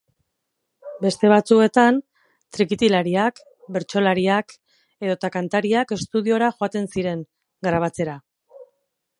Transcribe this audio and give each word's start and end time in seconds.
Beste 1.05 1.29
batzuetan, 1.33 1.99
trikitilariak, 2.57 3.37
bertsolariak 3.77 4.57
edota 5.09 5.31
kantariak 5.39 5.95
estudiora 5.99 6.51
joaten 6.59 6.93
ziren, 6.97 7.23
grabatzera. 7.69 8.19